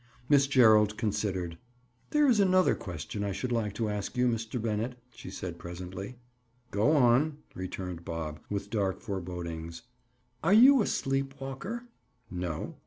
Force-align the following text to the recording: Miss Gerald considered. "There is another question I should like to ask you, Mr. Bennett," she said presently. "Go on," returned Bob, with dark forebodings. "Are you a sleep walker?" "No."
Miss 0.29 0.47
Gerald 0.47 0.97
considered. 0.97 1.59
"There 2.09 2.25
is 2.27 2.39
another 2.39 2.73
question 2.73 3.23
I 3.23 3.31
should 3.33 3.51
like 3.51 3.75
to 3.75 3.87
ask 3.87 4.17
you, 4.17 4.27
Mr. 4.29 4.59
Bennett," 4.59 4.97
she 5.11 5.29
said 5.29 5.59
presently. 5.59 6.15
"Go 6.71 6.93
on," 6.93 7.37
returned 7.53 8.03
Bob, 8.03 8.39
with 8.49 8.71
dark 8.71 8.99
forebodings. 8.99 9.83
"Are 10.43 10.53
you 10.55 10.81
a 10.81 10.87
sleep 10.87 11.39
walker?" 11.39 11.83
"No." 12.31 12.77